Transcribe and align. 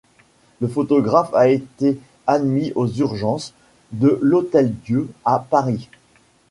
Le 0.61 0.67
photographe 0.67 1.31
a 1.35 1.47
été 1.47 1.99
admis 2.25 2.71
aux 2.73 2.87
urgences 2.87 3.53
de 3.91 4.17
l'Hôtel-Dieu 4.23 5.07
à 5.25 5.37
Paris. 5.37 5.89